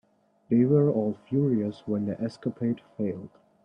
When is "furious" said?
1.29-1.83